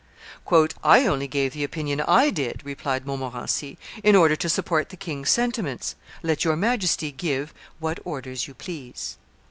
[0.83, 5.29] "I only gave the opinion I did," replied Montmorency, "in order to support the king's
[5.29, 5.93] sentiments;
[6.23, 9.17] let your Majesty give what orders you please."